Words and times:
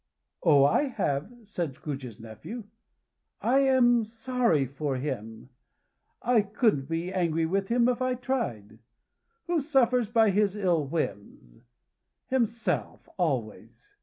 "Oh, 0.41 0.63
I 0.65 0.85
have!" 0.87 1.31
said 1.43 1.75
Scrooge's 1.75 2.19
nephew. 2.19 2.63
"I 3.39 3.59
am 3.59 4.03
sorry 4.03 4.65
for 4.65 4.95
him; 4.97 5.49
I 6.23 6.41
couldn't 6.41 6.89
be 6.89 7.13
angry 7.13 7.45
with 7.45 7.67
him 7.67 7.87
if 7.87 8.01
I 8.01 8.15
tried. 8.15 8.79
Who 9.45 9.59
suffers 9.61 10.07
by 10.09 10.31
his 10.31 10.55
ill 10.55 10.87
whims! 10.87 11.59
Himself, 12.29 13.07
always. 13.17 13.95